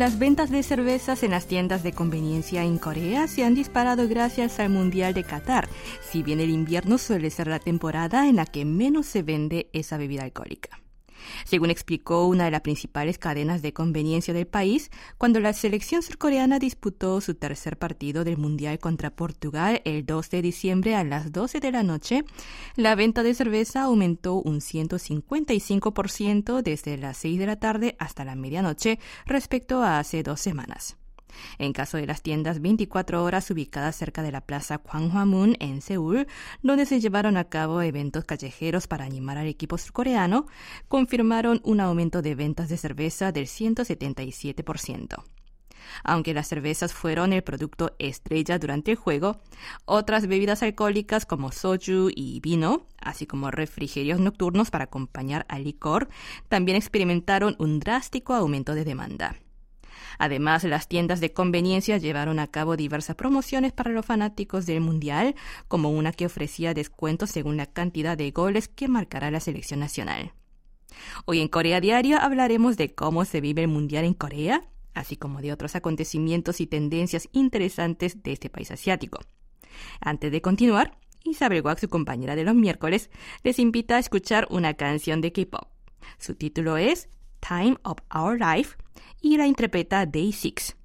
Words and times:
Las 0.00 0.18
ventas 0.18 0.50
de 0.50 0.62
cervezas 0.62 1.22
en 1.24 1.32
las 1.32 1.44
tiendas 1.44 1.82
de 1.82 1.92
conveniencia 1.92 2.64
en 2.64 2.78
Corea 2.78 3.28
se 3.28 3.44
han 3.44 3.54
disparado 3.54 4.08
gracias 4.08 4.58
al 4.58 4.70
Mundial 4.70 5.12
de 5.12 5.24
Qatar, 5.24 5.68
si 6.00 6.22
bien 6.22 6.40
el 6.40 6.48
invierno 6.48 6.96
suele 6.96 7.28
ser 7.28 7.48
la 7.48 7.58
temporada 7.58 8.26
en 8.26 8.36
la 8.36 8.46
que 8.46 8.64
menos 8.64 9.04
se 9.04 9.22
vende 9.22 9.68
esa 9.74 9.98
bebida 9.98 10.22
alcohólica. 10.22 10.80
Según 11.44 11.70
explicó 11.70 12.26
una 12.26 12.44
de 12.44 12.50
las 12.50 12.60
principales 12.62 13.18
cadenas 13.18 13.62
de 13.62 13.72
conveniencia 13.72 14.34
del 14.34 14.46
país, 14.46 14.90
cuando 15.18 15.40
la 15.40 15.52
selección 15.52 16.02
surcoreana 16.02 16.58
disputó 16.58 17.20
su 17.20 17.34
tercer 17.34 17.76
partido 17.76 18.24
del 18.24 18.38
Mundial 18.38 18.78
contra 18.78 19.10
Portugal 19.10 19.82
el 19.84 20.06
2 20.06 20.30
de 20.30 20.42
diciembre 20.42 20.94
a 20.94 21.04
las 21.04 21.32
12 21.32 21.60
de 21.60 21.72
la 21.72 21.82
noche, 21.82 22.24
la 22.76 22.94
venta 22.94 23.22
de 23.22 23.34
cerveza 23.34 23.82
aumentó 23.82 24.34
un 24.34 24.60
155% 24.60 26.62
desde 26.62 26.96
las 26.96 27.16
6 27.18 27.38
de 27.38 27.46
la 27.46 27.56
tarde 27.56 27.96
hasta 27.98 28.24
la 28.24 28.34
medianoche 28.34 28.98
respecto 29.26 29.82
a 29.82 29.98
hace 29.98 30.22
dos 30.22 30.40
semanas. 30.40 30.96
En 31.58 31.72
caso 31.72 31.96
de 31.96 32.06
las 32.06 32.22
tiendas 32.22 32.60
24 32.60 33.22
horas 33.22 33.50
ubicadas 33.50 33.96
cerca 33.96 34.22
de 34.22 34.32
la 34.32 34.40
plaza 34.40 34.78
Gwanghwamun 34.78 35.56
en 35.60 35.82
Seúl, 35.82 36.26
donde 36.62 36.86
se 36.86 37.00
llevaron 37.00 37.36
a 37.36 37.44
cabo 37.44 37.82
eventos 37.82 38.24
callejeros 38.24 38.86
para 38.86 39.04
animar 39.04 39.38
al 39.38 39.46
equipo 39.46 39.78
surcoreano, 39.78 40.46
confirmaron 40.88 41.60
un 41.64 41.80
aumento 41.80 42.22
de 42.22 42.34
ventas 42.34 42.68
de 42.68 42.76
cerveza 42.76 43.32
del 43.32 43.46
177%. 43.46 45.24
Aunque 46.04 46.34
las 46.34 46.48
cervezas 46.48 46.92
fueron 46.92 47.32
el 47.32 47.42
producto 47.42 47.94
estrella 47.98 48.58
durante 48.58 48.92
el 48.92 48.96
juego, 48.96 49.40
otras 49.84 50.26
bebidas 50.26 50.62
alcohólicas 50.62 51.26
como 51.26 51.52
soju 51.52 52.10
y 52.14 52.40
vino, 52.40 52.86
así 53.00 53.26
como 53.26 53.50
refrigerios 53.50 54.20
nocturnos 54.20 54.70
para 54.70 54.84
acompañar 54.84 55.46
al 55.48 55.64
licor, 55.64 56.08
también 56.48 56.76
experimentaron 56.76 57.56
un 57.58 57.80
drástico 57.80 58.34
aumento 58.34 58.74
de 58.74 58.84
demanda. 58.84 59.36
Además, 60.20 60.64
las 60.64 60.86
tiendas 60.86 61.20
de 61.20 61.32
conveniencia 61.32 61.96
llevaron 61.96 62.40
a 62.40 62.46
cabo 62.46 62.76
diversas 62.76 63.16
promociones 63.16 63.72
para 63.72 63.90
los 63.90 64.04
fanáticos 64.04 64.66
del 64.66 64.82
Mundial, 64.82 65.34
como 65.66 65.88
una 65.88 66.12
que 66.12 66.26
ofrecía 66.26 66.74
descuentos 66.74 67.30
según 67.30 67.56
la 67.56 67.64
cantidad 67.64 68.18
de 68.18 68.30
goles 68.30 68.68
que 68.68 68.86
marcará 68.86 69.30
la 69.30 69.40
selección 69.40 69.80
nacional. 69.80 70.34
Hoy 71.24 71.40
en 71.40 71.48
Corea 71.48 71.80
Diario 71.80 72.18
hablaremos 72.20 72.76
de 72.76 72.94
cómo 72.94 73.24
se 73.24 73.40
vive 73.40 73.62
el 73.62 73.68
Mundial 73.68 74.04
en 74.04 74.12
Corea, 74.12 74.68
así 74.92 75.16
como 75.16 75.40
de 75.40 75.54
otros 75.54 75.74
acontecimientos 75.74 76.60
y 76.60 76.66
tendencias 76.66 77.30
interesantes 77.32 78.22
de 78.22 78.32
este 78.32 78.50
país 78.50 78.70
asiático. 78.70 79.20
Antes 80.02 80.30
de 80.32 80.42
continuar, 80.42 80.98
Isabel 81.24 81.62
Wack, 81.62 81.78
su 81.78 81.88
compañera 81.88 82.36
de 82.36 82.44
los 82.44 82.54
miércoles, 82.54 83.08
les 83.42 83.58
invita 83.58 83.96
a 83.96 84.00
escuchar 84.00 84.46
una 84.50 84.74
canción 84.74 85.22
de 85.22 85.32
K-pop. 85.32 85.66
Su 86.18 86.34
título 86.34 86.76
es 86.76 87.08
Time 87.40 87.76
of 87.82 87.98
Our 88.14 88.38
Life 88.38 88.76
y 89.20 89.36
la 89.36 89.46
interpreta 89.46 90.06
Day 90.06 90.32
6. 90.32 90.76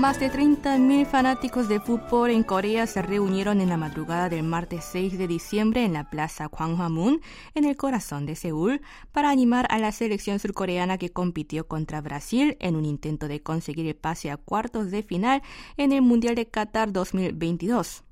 Más 0.00 0.18
de 0.18 0.32
30.000 0.32 1.04
fanáticos 1.04 1.68
de 1.68 1.78
fútbol 1.78 2.30
en 2.30 2.42
Corea 2.42 2.86
se 2.86 3.02
reunieron 3.02 3.60
en 3.60 3.68
la 3.68 3.76
madrugada 3.76 4.30
del 4.30 4.44
martes 4.44 4.82
6 4.92 5.18
de 5.18 5.28
diciembre 5.28 5.84
en 5.84 5.92
la 5.92 6.08
plaza 6.08 6.46
Gwanghwamun, 6.46 7.20
en 7.54 7.64
el 7.66 7.76
corazón 7.76 8.24
de 8.24 8.34
Seúl, 8.34 8.80
para 9.12 9.28
animar 9.28 9.66
a 9.68 9.78
la 9.78 9.92
selección 9.92 10.38
surcoreana 10.38 10.96
que 10.96 11.12
compitió 11.12 11.68
contra 11.68 12.00
Brasil 12.00 12.56
en 12.60 12.76
un 12.76 12.86
intento 12.86 13.28
de 13.28 13.42
conseguir 13.42 13.86
el 13.88 13.94
pase 13.94 14.30
a 14.30 14.38
cuartos 14.38 14.90
de 14.90 15.02
final 15.02 15.42
en 15.76 15.92
el 15.92 16.00
Mundial 16.00 16.34
de 16.34 16.48
Qatar 16.48 16.94
2022. 16.94 18.02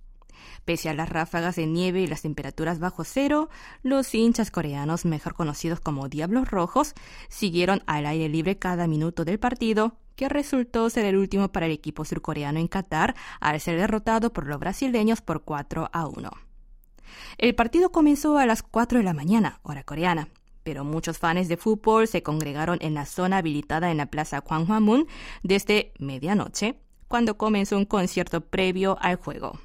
Pese 0.64 0.88
a 0.88 0.94
las 0.94 1.08
ráfagas 1.08 1.56
de 1.56 1.66
nieve 1.66 2.00
y 2.00 2.06
las 2.06 2.22
temperaturas 2.22 2.78
bajo 2.78 3.04
cero, 3.04 3.48
los 3.82 4.14
hinchas 4.14 4.50
coreanos, 4.50 5.04
mejor 5.04 5.34
conocidos 5.34 5.80
como 5.80 6.08
Diablos 6.08 6.50
Rojos, 6.50 6.94
siguieron 7.28 7.82
al 7.86 8.06
aire 8.06 8.28
libre 8.28 8.58
cada 8.58 8.86
minuto 8.86 9.24
del 9.24 9.38
partido, 9.38 9.96
que 10.16 10.28
resultó 10.28 10.90
ser 10.90 11.04
el 11.04 11.16
último 11.16 11.52
para 11.52 11.66
el 11.66 11.72
equipo 11.72 12.04
surcoreano 12.04 12.58
en 12.58 12.66
Qatar 12.66 13.14
al 13.40 13.60
ser 13.60 13.78
derrotado 13.78 14.32
por 14.32 14.46
los 14.46 14.58
brasileños 14.58 15.20
por 15.20 15.44
4 15.44 15.90
a 15.92 16.06
1. 16.08 16.30
El 17.38 17.54
partido 17.54 17.92
comenzó 17.92 18.36
a 18.36 18.44
las 18.44 18.62
4 18.62 18.98
de 18.98 19.04
la 19.04 19.14
mañana, 19.14 19.60
hora 19.62 19.84
coreana, 19.84 20.28
pero 20.64 20.84
muchos 20.84 21.18
fans 21.18 21.48
de 21.48 21.56
fútbol 21.56 22.08
se 22.08 22.22
congregaron 22.22 22.78
en 22.80 22.94
la 22.94 23.06
zona 23.06 23.38
habilitada 23.38 23.90
en 23.90 23.96
la 23.96 24.06
plaza 24.06 24.40
Gwanghwamun 24.40 25.06
desde 25.42 25.92
medianoche, 25.98 26.80
cuando 27.06 27.38
comenzó 27.38 27.78
un 27.78 27.86
concierto 27.86 28.42
previo 28.42 28.98
al 29.00 29.16
juego. 29.16 29.58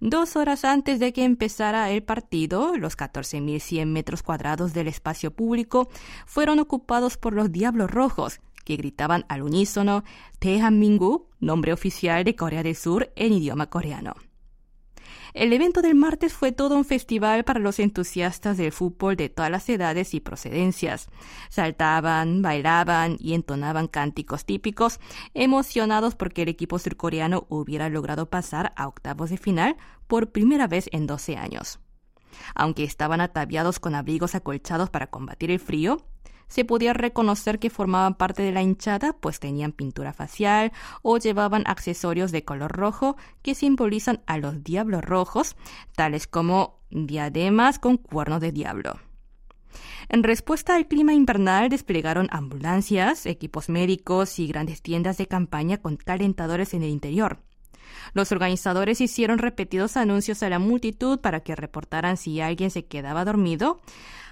Dos 0.00 0.36
horas 0.36 0.64
antes 0.64 0.98
de 0.98 1.12
que 1.12 1.24
empezara 1.24 1.90
el 1.90 2.02
partido, 2.02 2.76
los 2.76 2.96
14.100 2.96 3.86
metros 3.86 4.22
cuadrados 4.22 4.72
del 4.72 4.88
espacio 4.88 5.30
público 5.30 5.88
fueron 6.26 6.58
ocupados 6.58 7.16
por 7.16 7.32
los 7.32 7.52
Diablos 7.52 7.90
Rojos, 7.90 8.40
que 8.64 8.76
gritaban 8.76 9.24
al 9.28 9.42
unísono 9.42 10.04
Mingu, 10.70 11.26
nombre 11.40 11.72
oficial 11.72 12.24
de 12.24 12.36
Corea 12.36 12.62
del 12.62 12.76
Sur 12.76 13.10
en 13.16 13.32
idioma 13.32 13.66
coreano. 13.68 14.14
El 15.32 15.52
evento 15.52 15.80
del 15.80 15.94
martes 15.94 16.32
fue 16.32 16.52
todo 16.52 16.76
un 16.76 16.84
festival 16.84 17.44
para 17.44 17.60
los 17.60 17.78
entusiastas 17.78 18.56
del 18.56 18.72
fútbol 18.72 19.16
de 19.16 19.28
todas 19.28 19.50
las 19.50 19.68
edades 19.68 20.14
y 20.14 20.20
procedencias. 20.20 21.08
Saltaban, 21.50 22.42
bailaban 22.42 23.16
y 23.18 23.34
entonaban 23.34 23.86
cánticos 23.86 24.44
típicos, 24.44 24.98
emocionados 25.34 26.16
porque 26.16 26.42
el 26.42 26.48
equipo 26.48 26.78
surcoreano 26.78 27.46
hubiera 27.48 27.88
logrado 27.88 28.28
pasar 28.28 28.72
a 28.76 28.88
octavos 28.88 29.30
de 29.30 29.36
final 29.36 29.76
por 30.06 30.32
primera 30.32 30.66
vez 30.66 30.88
en 30.92 31.06
12 31.06 31.36
años. 31.36 31.78
Aunque 32.54 32.84
estaban 32.84 33.20
ataviados 33.20 33.78
con 33.78 33.94
abrigos 33.94 34.34
acolchados 34.34 34.90
para 34.90 35.08
combatir 35.08 35.50
el 35.50 35.60
frío, 35.60 35.98
se 36.50 36.66
podía 36.66 36.92
reconocer 36.92 37.58
que 37.58 37.70
formaban 37.70 38.14
parte 38.14 38.42
de 38.42 38.52
la 38.52 38.60
hinchada, 38.60 39.14
pues 39.14 39.40
tenían 39.40 39.72
pintura 39.72 40.12
facial 40.12 40.72
o 41.00 41.16
llevaban 41.16 41.62
accesorios 41.66 42.32
de 42.32 42.44
color 42.44 42.72
rojo 42.72 43.16
que 43.40 43.54
simbolizan 43.54 44.20
a 44.26 44.36
los 44.36 44.62
diablos 44.62 45.02
rojos, 45.02 45.56
tales 45.96 46.26
como 46.26 46.80
diademas 46.90 47.78
con 47.78 47.96
cuernos 47.96 48.40
de 48.40 48.52
diablo. 48.52 48.98
En 50.08 50.24
respuesta 50.24 50.74
al 50.74 50.88
clima 50.88 51.14
invernal 51.14 51.68
desplegaron 51.68 52.26
ambulancias, 52.32 53.26
equipos 53.26 53.68
médicos 53.68 54.40
y 54.40 54.48
grandes 54.48 54.82
tiendas 54.82 55.18
de 55.18 55.28
campaña 55.28 55.78
con 55.78 55.96
calentadores 55.96 56.74
en 56.74 56.82
el 56.82 56.90
interior. 56.90 57.38
Los 58.12 58.32
organizadores 58.32 59.00
hicieron 59.00 59.38
repetidos 59.38 59.96
anuncios 59.96 60.42
a 60.42 60.48
la 60.48 60.58
multitud 60.58 61.20
para 61.20 61.40
que 61.40 61.54
reportaran 61.54 62.16
si 62.16 62.40
alguien 62.40 62.70
se 62.70 62.86
quedaba 62.86 63.24
dormido, 63.24 63.80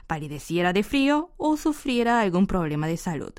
palideciera 0.08 0.72
de 0.72 0.82
frío 0.82 1.30
o 1.36 1.56
sufriera 1.56 2.20
algún 2.20 2.48
problema 2.48 2.88
de 2.88 2.96
salud. 2.96 3.32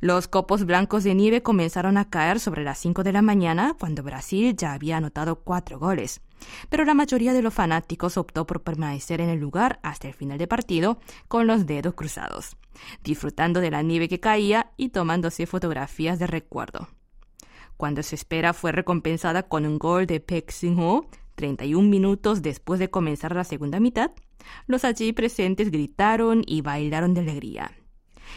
Los 0.00 0.28
copos 0.28 0.64
blancos 0.64 1.04
de 1.04 1.14
nieve 1.14 1.42
comenzaron 1.42 1.98
a 1.98 2.08
caer 2.08 2.40
sobre 2.40 2.64
las 2.64 2.78
5 2.78 3.02
de 3.02 3.12
la 3.12 3.20
mañana 3.20 3.76
cuando 3.78 4.02
Brasil 4.02 4.56
ya 4.56 4.72
había 4.72 4.96
anotado 4.96 5.40
cuatro 5.40 5.78
goles. 5.78 6.22
Pero 6.68 6.84
la 6.84 6.94
mayoría 6.94 7.32
de 7.32 7.42
los 7.42 7.54
fanáticos 7.54 8.16
optó 8.16 8.46
por 8.46 8.62
permanecer 8.62 9.20
en 9.20 9.28
el 9.28 9.38
lugar 9.38 9.80
hasta 9.82 10.08
el 10.08 10.14
final 10.14 10.38
del 10.38 10.48
partido 10.48 10.98
con 11.28 11.46
los 11.46 11.66
dedos 11.66 11.94
cruzados, 11.94 12.56
disfrutando 13.02 13.60
de 13.60 13.70
la 13.70 13.82
nieve 13.82 14.08
que 14.08 14.20
caía 14.20 14.72
y 14.76 14.90
tomándose 14.90 15.46
fotografías 15.46 16.18
de 16.18 16.26
recuerdo. 16.26 16.88
Cuando 17.76 18.02
su 18.02 18.14
espera 18.14 18.52
fue 18.52 18.72
recompensada 18.72 19.44
con 19.44 19.66
un 19.66 19.78
gol 19.78 20.06
de 20.06 20.20
Pek 20.20 20.50
Sing-ho, 20.50 21.08
31 21.34 21.88
minutos 21.88 22.42
después 22.42 22.80
de 22.80 22.90
comenzar 22.90 23.34
la 23.34 23.44
segunda 23.44 23.80
mitad, 23.80 24.12
los 24.66 24.84
allí 24.84 25.12
presentes 25.12 25.70
gritaron 25.70 26.42
y 26.46 26.60
bailaron 26.60 27.14
de 27.14 27.20
alegría. 27.20 27.72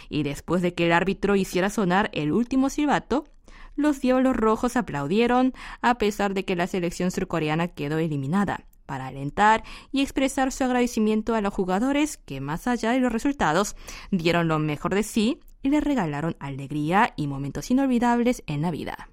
Y 0.09 0.23
después 0.23 0.61
de 0.61 0.73
que 0.73 0.85
el 0.85 0.91
árbitro 0.91 1.35
hiciera 1.35 1.69
sonar 1.69 2.09
el 2.13 2.31
último 2.31 2.69
silbato, 2.69 3.25
los 3.75 4.01
Diablos 4.01 4.35
Rojos 4.35 4.75
aplaudieron 4.75 5.53
a 5.81 5.97
pesar 5.97 6.33
de 6.33 6.45
que 6.45 6.55
la 6.55 6.67
selección 6.67 7.11
surcoreana 7.11 7.69
quedó 7.69 7.97
eliminada, 7.97 8.65
para 8.85 9.07
alentar 9.07 9.63
y 9.91 10.01
expresar 10.01 10.51
su 10.51 10.63
agradecimiento 10.63 11.35
a 11.35 11.41
los 11.41 11.53
jugadores 11.53 12.17
que, 12.17 12.41
más 12.41 12.67
allá 12.67 12.91
de 12.91 12.99
los 12.99 13.13
resultados, 13.13 13.75
dieron 14.09 14.47
lo 14.47 14.57
mejor 14.57 14.95
de 14.95 15.03
sí 15.03 15.39
y 15.61 15.69
les 15.69 15.83
regalaron 15.83 16.35
alegría 16.39 17.13
y 17.15 17.27
momentos 17.27 17.69
inolvidables 17.69 18.43
en 18.47 18.63
la 18.63 18.71
vida. 18.71 19.08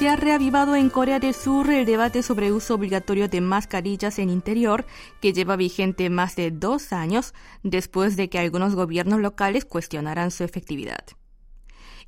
Se 0.00 0.08
ha 0.08 0.16
reavivado 0.16 0.76
en 0.76 0.88
Corea 0.88 1.20
del 1.20 1.34
Sur 1.34 1.68
el 1.70 1.84
debate 1.84 2.22
sobre 2.22 2.52
uso 2.52 2.74
obligatorio 2.74 3.28
de 3.28 3.42
mascarillas 3.42 4.18
en 4.18 4.30
interior, 4.30 4.86
que 5.20 5.34
lleva 5.34 5.56
vigente 5.56 6.08
más 6.08 6.36
de 6.36 6.50
dos 6.50 6.94
años 6.94 7.34
después 7.62 8.16
de 8.16 8.30
que 8.30 8.38
algunos 8.38 8.74
gobiernos 8.74 9.20
locales 9.20 9.66
cuestionaran 9.66 10.30
su 10.30 10.42
efectividad. 10.42 11.04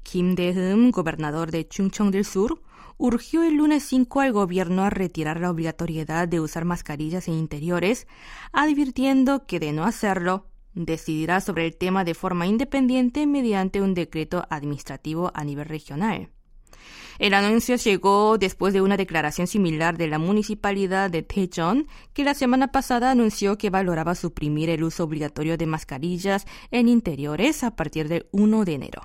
Kim 0.03 0.35
Dae-eum, 0.37 0.91
gobernador 0.91 1.51
de 1.51 1.69
Chungcheong 1.69 2.11
del 2.11 2.25
Sur, 2.25 2.63
urgió 2.97 3.43
el 3.43 3.57
lunes 3.57 3.83
5 3.83 4.21
al 4.21 4.33
gobierno 4.33 4.85
a 4.85 4.89
retirar 4.89 5.39
la 5.39 5.51
obligatoriedad 5.51 6.27
de 6.27 6.41
usar 6.41 6.65
mascarillas 6.65 7.29
en 7.29 7.35
interiores, 7.35 8.07
advirtiendo 8.53 9.45
que 9.45 9.61
de 9.61 9.75
no 9.75 9.85
hacerlo, 9.85 10.47
decidirá 10.73 11.43
sobre 11.43 11.67
el 11.67 11.77
tema 11.77 12.05
de 12.05 12.15
forma 12.15 12.47
independiente 12.47 13.27
mediante 13.27 13.83
un 13.83 13.93
decreto 13.93 14.47
administrativo 14.49 15.31
a 15.35 15.45
nivel 15.45 15.67
regional. 15.67 16.31
El 17.23 17.35
anuncio 17.35 17.77
llegó 17.77 18.37
después 18.37 18.75
de 18.75 18.83
una 18.83 18.97
declaración 18.97 19.47
similar 19.47 19.97
de 19.97 20.09
la 20.09 20.19
municipalidad 20.19 21.09
de 21.09 21.23
Daejeon, 21.23 21.87
que 22.15 22.25
la 22.25 22.35
semana 22.35 22.73
pasada 22.73 23.13
anunció 23.13 23.59
que 23.59 23.71
valoraba 23.71 24.17
suprimir 24.17 24.69
el 24.71 24.83
uso 24.83 25.05
obligatorio 25.05 25.57
de 25.57 25.67
mascarillas 25.67 26.47
en 26.73 26.89
interiores 26.89 27.63
a 27.63 27.77
partir 27.77 28.09
del 28.09 28.27
1 28.33 28.65
de 28.65 28.73
enero. 28.73 29.03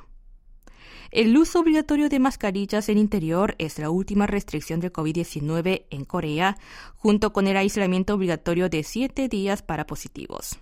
El 1.11 1.37
uso 1.37 1.59
obligatorio 1.59 2.09
de 2.09 2.17
mascarillas 2.17 2.89
en 2.89 2.97
interior 2.97 3.53
es 3.59 3.77
la 3.77 3.91
última 3.91 4.25
restricción 4.25 4.79
del 4.79 4.91
COVID-19 4.91 5.85
en 5.91 6.03
Corea, 6.03 6.57
junto 6.95 7.33
con 7.33 7.45
el 7.45 7.55
aislamiento 7.55 8.15
obligatorio 8.15 8.67
de 8.67 8.81
siete 8.81 9.27
días 9.27 9.61
para 9.61 9.85
positivos. 9.85 10.57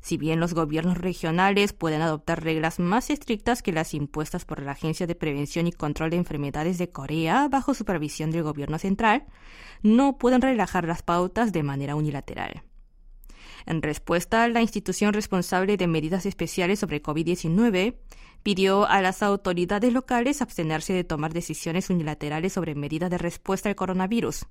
Si 0.00 0.16
bien 0.16 0.40
los 0.40 0.54
gobiernos 0.54 0.98
regionales 0.98 1.72
pueden 1.72 2.00
adoptar 2.00 2.42
reglas 2.42 2.78
más 2.78 3.10
estrictas 3.10 3.62
que 3.62 3.72
las 3.72 3.92
impuestas 3.92 4.44
por 4.44 4.62
la 4.62 4.72
Agencia 4.72 5.06
de 5.06 5.14
Prevención 5.14 5.66
y 5.66 5.72
Control 5.72 6.10
de 6.10 6.16
Enfermedades 6.16 6.78
de 6.78 6.90
Corea 6.90 7.48
bajo 7.48 7.74
supervisión 7.74 8.30
del 8.30 8.42
gobierno 8.42 8.78
central, 8.78 9.26
no 9.82 10.16
pueden 10.16 10.40
relajar 10.40 10.86
las 10.86 11.02
pautas 11.02 11.52
de 11.52 11.62
manera 11.62 11.96
unilateral. 11.96 12.62
En 13.66 13.82
respuesta, 13.82 14.48
la 14.48 14.62
institución 14.62 15.12
responsable 15.12 15.76
de 15.76 15.86
medidas 15.86 16.24
especiales 16.24 16.78
sobre 16.78 17.02
COVID-19 17.02 17.96
pidió 18.42 18.86
a 18.86 19.02
las 19.02 19.22
autoridades 19.22 19.92
locales 19.92 20.40
abstenerse 20.40 20.94
de 20.94 21.04
tomar 21.04 21.34
decisiones 21.34 21.90
unilaterales 21.90 22.54
sobre 22.54 22.74
medidas 22.74 23.10
de 23.10 23.18
respuesta 23.18 23.68
al 23.68 23.76
coronavirus. 23.76 24.46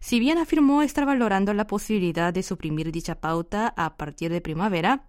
Si 0.00 0.20
bien 0.20 0.38
afirmó 0.38 0.82
estar 0.82 1.06
valorando 1.06 1.54
la 1.54 1.66
posibilidad 1.66 2.32
de 2.32 2.42
suprimir 2.42 2.92
dicha 2.92 3.16
pauta 3.16 3.72
a 3.76 3.96
partir 3.96 4.32
de 4.32 4.40
primavera, 4.40 5.06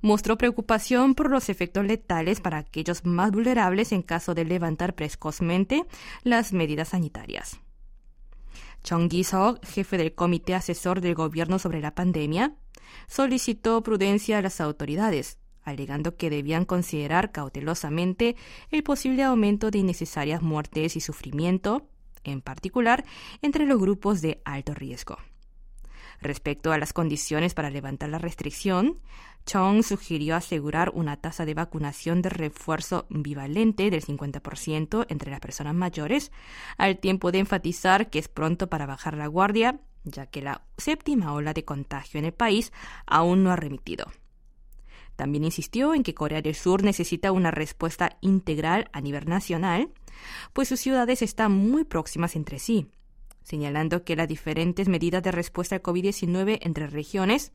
mostró 0.00 0.38
preocupación 0.38 1.14
por 1.14 1.30
los 1.30 1.48
efectos 1.48 1.84
letales 1.84 2.40
para 2.40 2.58
aquellos 2.58 3.04
más 3.04 3.30
vulnerables 3.30 3.92
en 3.92 4.02
caso 4.02 4.34
de 4.34 4.44
levantar 4.44 4.94
precozmente 4.94 5.86
las 6.22 6.52
medidas 6.52 6.88
sanitarias. 6.88 7.60
Chong 8.82 9.08
Gi-seok, 9.10 9.64
jefe 9.64 9.96
del 9.96 10.14
Comité 10.14 10.54
Asesor 10.54 11.00
del 11.00 11.14
Gobierno 11.14 11.58
sobre 11.58 11.80
la 11.80 11.94
Pandemia, 11.94 12.56
solicitó 13.06 13.82
prudencia 13.82 14.38
a 14.38 14.42
las 14.42 14.60
autoridades, 14.60 15.38
alegando 15.62 16.16
que 16.16 16.30
debían 16.30 16.64
considerar 16.64 17.30
cautelosamente 17.30 18.34
el 18.70 18.82
posible 18.82 19.22
aumento 19.22 19.70
de 19.70 19.78
innecesarias 19.78 20.42
muertes 20.42 20.96
y 20.96 21.00
sufrimiento 21.00 21.86
en 22.24 22.40
particular 22.40 23.04
entre 23.40 23.66
los 23.66 23.78
grupos 23.78 24.20
de 24.20 24.40
alto 24.44 24.74
riesgo. 24.74 25.18
Respecto 26.20 26.72
a 26.72 26.78
las 26.78 26.92
condiciones 26.92 27.52
para 27.52 27.68
levantar 27.68 28.08
la 28.08 28.18
restricción, 28.18 29.00
Chong 29.44 29.82
sugirió 29.82 30.36
asegurar 30.36 30.92
una 30.94 31.16
tasa 31.16 31.44
de 31.44 31.54
vacunación 31.54 32.22
de 32.22 32.28
refuerzo 32.28 33.06
bivalente 33.10 33.90
del 33.90 34.04
50% 34.04 35.06
entre 35.08 35.32
las 35.32 35.40
personas 35.40 35.74
mayores, 35.74 36.30
al 36.78 36.98
tiempo 36.98 37.32
de 37.32 37.40
enfatizar 37.40 38.08
que 38.08 38.20
es 38.20 38.28
pronto 38.28 38.68
para 38.68 38.86
bajar 38.86 39.16
la 39.16 39.26
guardia, 39.26 39.80
ya 40.04 40.26
que 40.26 40.42
la 40.42 40.62
séptima 40.78 41.32
ola 41.32 41.54
de 41.54 41.64
contagio 41.64 42.18
en 42.18 42.26
el 42.26 42.32
país 42.32 42.72
aún 43.04 43.42
no 43.42 43.50
ha 43.50 43.56
remitido. 43.56 44.06
También 45.16 45.44
insistió 45.44 45.92
en 45.92 46.04
que 46.04 46.14
Corea 46.14 46.40
del 46.40 46.54
Sur 46.54 46.84
necesita 46.84 47.32
una 47.32 47.50
respuesta 47.50 48.16
integral 48.20 48.88
a 48.92 49.00
nivel 49.00 49.28
nacional 49.28 49.90
pues 50.52 50.68
sus 50.68 50.80
ciudades 50.80 51.22
están 51.22 51.52
muy 51.52 51.84
próximas 51.84 52.36
entre 52.36 52.58
sí, 52.58 52.88
señalando 53.42 54.04
que 54.04 54.16
las 54.16 54.28
diferentes 54.28 54.88
medidas 54.88 55.22
de 55.22 55.32
respuesta 55.32 55.76
al 55.76 55.82
COVID-19 55.82 56.58
entre 56.62 56.86
regiones 56.86 57.52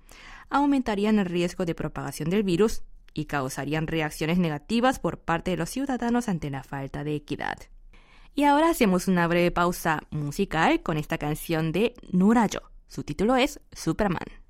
aumentarían 0.49 1.19
el 1.19 1.25
riesgo 1.25 1.65
de 1.65 1.75
propagación 1.75 2.29
del 2.29 2.43
virus 2.43 2.83
y 3.13 3.25
causarían 3.25 3.87
reacciones 3.87 4.37
negativas 4.37 4.99
por 4.99 5.19
parte 5.19 5.51
de 5.51 5.57
los 5.57 5.69
ciudadanos 5.69 6.29
ante 6.29 6.49
la 6.49 6.63
falta 6.63 7.03
de 7.03 7.15
equidad. 7.15 7.57
Y 8.35 8.43
ahora 8.43 8.69
hacemos 8.69 9.07
una 9.07 9.27
breve 9.27 9.49
pausa 9.49 10.03
musical 10.11 10.83
con 10.83 10.97
esta 10.97 11.17
canción 11.17 11.71
de 11.71 11.95
Nurayo. 12.11 12.61
Su 12.87 13.03
título 13.03 13.35
es 13.35 13.59
Superman. 13.71 14.46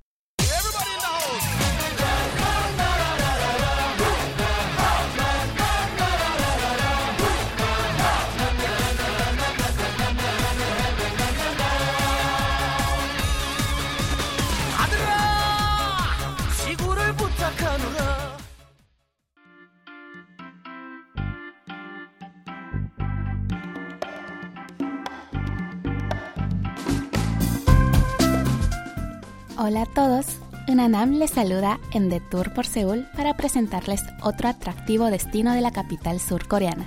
Hola 29.68 29.82
a 29.82 29.84
todos, 29.84 30.24
Unanam 30.66 31.18
les 31.18 31.32
saluda 31.32 31.78
en 31.92 32.08
The 32.08 32.20
Tour 32.20 32.54
por 32.54 32.64
Seúl 32.64 33.06
para 33.14 33.36
presentarles 33.36 34.02
otro 34.22 34.48
atractivo 34.48 35.10
destino 35.10 35.52
de 35.52 35.60
la 35.60 35.72
capital 35.72 36.20
surcoreana. 36.20 36.86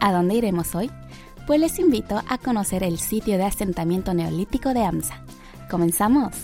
¿A 0.00 0.12
dónde 0.12 0.34
iremos 0.34 0.74
hoy? 0.74 0.90
Pues 1.46 1.60
les 1.60 1.78
invito 1.78 2.20
a 2.28 2.38
conocer 2.38 2.82
el 2.82 2.98
sitio 2.98 3.38
de 3.38 3.44
asentamiento 3.44 4.14
neolítico 4.14 4.74
de 4.74 4.84
Amsa. 4.84 5.22
¡Comenzamos! 5.70 6.34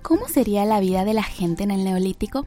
¿Cómo 0.00 0.28
sería 0.28 0.64
la 0.64 0.80
vida 0.80 1.04
de 1.04 1.12
la 1.12 1.24
gente 1.24 1.64
en 1.64 1.72
el 1.72 1.84
neolítico? 1.84 2.46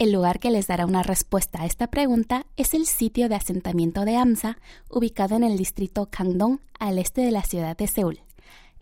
El 0.00 0.12
lugar 0.12 0.40
que 0.40 0.50
les 0.50 0.66
dará 0.66 0.86
una 0.86 1.02
respuesta 1.02 1.60
a 1.60 1.66
esta 1.66 1.88
pregunta 1.88 2.46
es 2.56 2.72
el 2.72 2.86
sitio 2.86 3.28
de 3.28 3.34
asentamiento 3.34 4.06
de 4.06 4.16
Amsa, 4.16 4.56
ubicado 4.88 5.36
en 5.36 5.44
el 5.44 5.58
distrito 5.58 6.08
Kangdong, 6.10 6.58
al 6.78 6.98
este 6.98 7.20
de 7.20 7.30
la 7.30 7.42
ciudad 7.42 7.76
de 7.76 7.86
Seúl. 7.86 8.22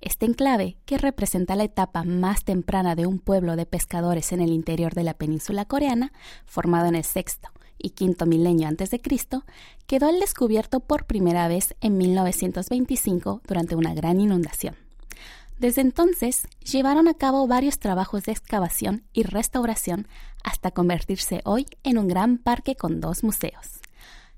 Este 0.00 0.26
enclave, 0.26 0.76
que 0.86 0.96
representa 0.96 1.56
la 1.56 1.64
etapa 1.64 2.04
más 2.04 2.44
temprana 2.44 2.94
de 2.94 3.06
un 3.06 3.18
pueblo 3.18 3.56
de 3.56 3.66
pescadores 3.66 4.30
en 4.30 4.40
el 4.40 4.52
interior 4.52 4.94
de 4.94 5.02
la 5.02 5.14
península 5.14 5.64
coreana, 5.64 6.12
formado 6.46 6.86
en 6.86 6.94
el 6.94 7.04
sexto 7.04 7.48
y 7.78 7.90
quinto 7.90 8.24
milenio 8.24 8.68
antes 8.68 8.90
de 8.90 9.00
Cristo, 9.00 9.44
quedó 9.88 10.06
al 10.06 10.20
descubierto 10.20 10.78
por 10.78 11.06
primera 11.06 11.48
vez 11.48 11.74
en 11.80 11.98
1925 11.98 13.42
durante 13.44 13.74
una 13.74 13.92
gran 13.92 14.20
inundación. 14.20 14.87
Desde 15.58 15.80
entonces, 15.80 16.46
llevaron 16.64 17.08
a 17.08 17.14
cabo 17.14 17.46
varios 17.48 17.80
trabajos 17.80 18.24
de 18.24 18.32
excavación 18.32 19.04
y 19.12 19.24
restauración 19.24 20.06
hasta 20.44 20.70
convertirse 20.70 21.40
hoy 21.44 21.66
en 21.82 21.98
un 21.98 22.06
gran 22.06 22.38
parque 22.38 22.76
con 22.76 23.00
dos 23.00 23.24
museos. 23.24 23.80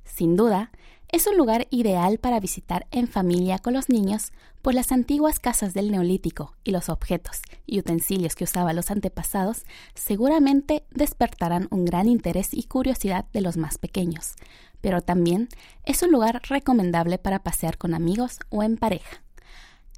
Sin 0.04 0.34
duda, 0.34 0.70
es 1.12 1.26
un 1.26 1.36
lugar 1.36 1.66
ideal 1.70 2.18
para 2.18 2.40
visitar 2.40 2.86
en 2.90 3.08
familia 3.08 3.58
con 3.58 3.74
los 3.74 3.88
niños, 3.88 4.32
pues 4.62 4.76
las 4.76 4.92
antiguas 4.92 5.40
casas 5.40 5.74
del 5.74 5.90
Neolítico 5.90 6.54
y 6.62 6.70
los 6.70 6.88
objetos 6.88 7.42
y 7.66 7.80
utensilios 7.80 8.34
que 8.34 8.44
usaban 8.44 8.76
los 8.76 8.90
antepasados 8.90 9.64
seguramente 9.94 10.84
despertarán 10.90 11.68
un 11.70 11.84
gran 11.84 12.08
interés 12.08 12.54
y 12.54 12.62
curiosidad 12.62 13.26
de 13.32 13.40
los 13.40 13.56
más 13.56 13.76
pequeños, 13.76 14.36
pero 14.80 15.02
también 15.02 15.48
es 15.84 16.02
un 16.02 16.12
lugar 16.12 16.40
recomendable 16.48 17.18
para 17.18 17.42
pasear 17.42 17.76
con 17.76 17.92
amigos 17.92 18.38
o 18.48 18.62
en 18.62 18.76
pareja. 18.76 19.22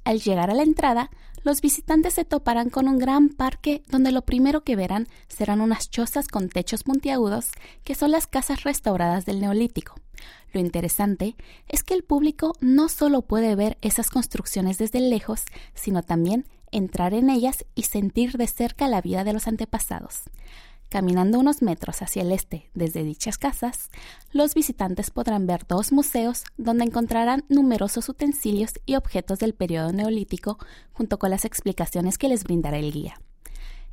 Al 0.03 0.19
llegar 0.19 0.49
a 0.49 0.53
la 0.53 0.63
entrada, 0.63 1.09
los 1.43 1.61
visitantes 1.61 2.13
se 2.13 2.25
toparán 2.25 2.69
con 2.69 2.87
un 2.87 2.99
gran 2.99 3.29
parque 3.29 3.83
donde 3.89 4.11
lo 4.11 4.21
primero 4.23 4.63
que 4.63 4.75
verán 4.75 5.07
serán 5.27 5.61
unas 5.61 5.89
chozas 5.89 6.27
con 6.27 6.49
techos 6.49 6.83
puntiagudos 6.83 7.49
que 7.83 7.95
son 7.95 8.11
las 8.11 8.27
casas 8.27 8.63
restauradas 8.63 9.25
del 9.25 9.41
Neolítico. 9.41 9.95
Lo 10.53 10.59
interesante 10.59 11.35
es 11.67 11.83
que 11.83 11.93
el 11.95 12.03
público 12.03 12.53
no 12.61 12.87
solo 12.87 13.23
puede 13.23 13.55
ver 13.55 13.77
esas 13.81 14.09
construcciones 14.09 14.77
desde 14.77 15.01
lejos, 15.01 15.43
sino 15.73 16.03
también 16.03 16.45
entrar 16.71 17.13
en 17.13 17.29
ellas 17.29 17.65
y 17.75 17.83
sentir 17.83 18.33
de 18.33 18.47
cerca 18.47 18.87
la 18.87 19.01
vida 19.01 19.23
de 19.23 19.33
los 19.33 19.47
antepasados. 19.47 20.23
Caminando 20.93 21.39
unos 21.39 21.63
metros 21.63 22.03
hacia 22.03 22.21
el 22.21 22.31
este 22.31 22.69
desde 22.75 23.03
dichas 23.03 23.39
casas, 23.39 23.89
los 24.31 24.53
visitantes 24.53 25.09
podrán 25.09 25.47
ver 25.47 25.65
dos 25.67 25.91
museos 25.91 26.43
donde 26.57 26.83
encontrarán 26.83 27.45
numerosos 27.49 28.09
utensilios 28.09 28.73
y 28.85 28.95
objetos 28.95 29.39
del 29.39 29.55
periodo 29.55 29.91
neolítico 29.91 30.59
junto 30.91 31.17
con 31.17 31.31
las 31.31 31.45
explicaciones 31.45 32.19
que 32.19 32.27
les 32.29 32.43
brindará 32.43 32.77
el 32.77 32.91
guía. 32.91 33.19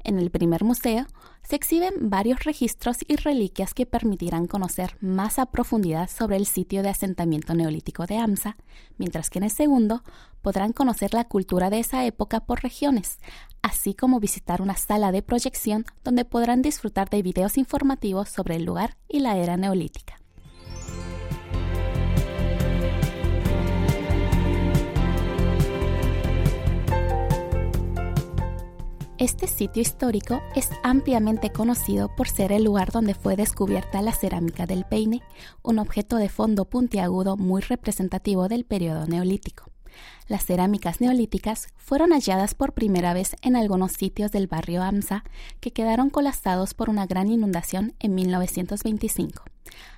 En 0.03 0.19
el 0.19 0.31
primer 0.31 0.65
museo 0.65 1.07
se 1.43 1.57
exhiben 1.57 2.11
varios 2.11 2.45
registros 2.45 2.99
y 3.07 3.17
reliquias 3.17 3.75
que 3.75 3.87
permitirán 3.87 4.47
conocer 4.47 4.97
más 5.01 5.39
a 5.39 5.47
profundidad 5.47 6.09
sobre 6.09 6.37
el 6.37 6.47
sitio 6.47 6.83
de 6.83 6.89
asentamiento 6.89 7.55
neolítico 7.55 8.07
de 8.07 8.19
Amsa, 8.19 8.57
mientras 8.97 9.31
que 9.31 9.39
en 9.39 9.45
el 9.45 9.51
segundo 9.51 10.03
podrán 10.43 10.73
conocer 10.73 11.13
la 11.13 11.25
cultura 11.25 11.71
de 11.71 11.81
esa 11.81 12.05
época 12.07 12.41
por 12.41 12.63
regiones, 12.63 13.19
así 13.63 13.95
como 13.95 14.21
visitar 14.21 14.63
una 14.63 14.77
sala 14.77 15.13
de 15.13 15.23
proyección 15.23 15.85
donde 16.05 16.25
podrán 16.25 16.63
disfrutar 16.63 17.11
de 17.11 17.23
videos 17.23 17.59
informativos 17.59 18.29
sobre 18.29 18.57
el 18.57 18.65
lugar 18.65 18.97
y 19.09 19.21
la 19.21 19.37
era 19.37 19.57
neolítica. 19.57 20.20
Este 29.21 29.49
sitio 29.49 29.83
histórico 29.83 30.41
es 30.57 30.71
ampliamente 30.83 31.53
conocido 31.53 32.09
por 32.17 32.27
ser 32.27 32.53
el 32.53 32.65
lugar 32.65 32.91
donde 32.91 33.13
fue 33.13 33.37
descubierta 33.37 34.01
la 34.01 34.15
cerámica 34.15 34.65
del 34.65 34.87
peine, 34.87 35.21
un 35.63 35.79
objeto 35.79 36.17
de 36.17 36.31
fondo 36.31 36.65
puntiagudo 36.65 37.37
muy 37.37 37.61
representativo 37.61 38.49
del 38.49 38.65
periodo 38.65 39.07
neolítico. 39.07 39.71
Las 40.27 40.47
cerámicas 40.47 41.03
neolíticas 41.03 41.69
fueron 41.77 42.13
halladas 42.13 42.55
por 42.55 42.73
primera 42.73 43.13
vez 43.13 43.37
en 43.43 43.57
algunos 43.57 43.93
sitios 43.93 44.33
del 44.33 44.47
barrio 44.47 44.83
Amsa, 44.83 45.23
que 45.61 45.71
quedaron 45.71 46.09
colapsados 46.09 46.73
por 46.73 46.89
una 46.89 47.05
gran 47.05 47.29
inundación 47.29 47.93
en 47.99 48.15
1925. 48.15 49.45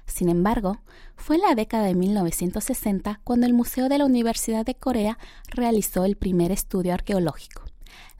Sin 0.04 0.30
embargo, 0.30 0.78
fue 1.14 1.36
en 1.36 1.42
la 1.42 1.54
década 1.54 1.84
de 1.84 1.94
1960 1.94 3.20
cuando 3.22 3.46
el 3.46 3.54
Museo 3.54 3.88
de 3.88 3.98
la 3.98 4.04
Universidad 4.04 4.66
de 4.66 4.74
Corea 4.74 5.16
realizó 5.46 6.04
el 6.04 6.16
primer 6.16 6.50
estudio 6.50 6.92
arqueológico. 6.92 7.62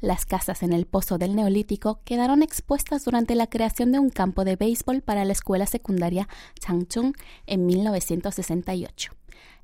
Las 0.03 0.27
casas 0.27 0.65
en 0.65 0.73
el 0.73 0.85
pozo 0.85 1.17
del 1.17 1.37
Neolítico 1.37 2.01
quedaron 2.05 2.43
expuestas 2.43 3.05
durante 3.05 3.37
la 3.37 3.47
creación 3.47 3.93
de 3.93 4.01
un 4.01 4.11
campo 4.11 4.45
de 4.45 4.57
béisbol 4.57 5.01
para 5.01 5.25
la 5.25 5.33
escuela 5.33 5.65
secundaria 5.65 6.29
Changchung 6.59 7.15
en 7.47 7.67
1968. 7.67 9.13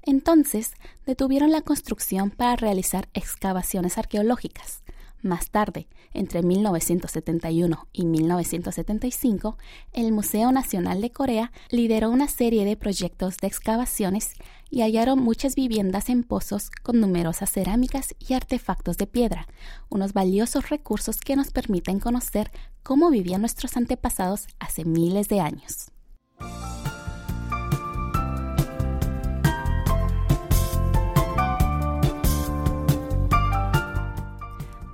Entonces, 0.02 0.74
detuvieron 1.06 1.50
la 1.50 1.62
construcción 1.62 2.30
para 2.30 2.54
realizar 2.54 3.08
excavaciones 3.14 3.98
arqueológicas. 3.98 4.84
Más 5.22 5.50
tarde, 5.50 5.88
entre 6.14 6.44
1971 6.44 7.88
y 7.92 8.06
1975, 8.06 9.58
el 9.92 10.12
Museo 10.12 10.52
Nacional 10.52 11.00
de 11.00 11.10
Corea 11.10 11.50
lideró 11.70 12.10
una 12.10 12.28
serie 12.28 12.64
de 12.64 12.76
proyectos 12.76 13.38
de 13.38 13.48
excavaciones 13.48 14.34
y 14.70 14.82
hallaron 14.82 15.18
muchas 15.18 15.54
viviendas 15.54 16.08
en 16.08 16.22
pozos 16.22 16.70
con 16.82 17.00
numerosas 17.00 17.50
cerámicas 17.50 18.14
y 18.18 18.34
artefactos 18.34 18.96
de 18.96 19.06
piedra, 19.06 19.46
unos 19.88 20.12
valiosos 20.12 20.68
recursos 20.68 21.20
que 21.20 21.36
nos 21.36 21.50
permiten 21.50 22.00
conocer 22.00 22.50
cómo 22.82 23.10
vivían 23.10 23.40
nuestros 23.40 23.76
antepasados 23.76 24.46
hace 24.58 24.84
miles 24.84 25.28
de 25.28 25.40
años. 25.40 25.90